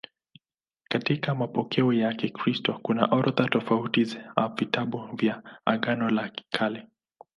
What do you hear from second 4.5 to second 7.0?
vitabu vya Agano la Kale.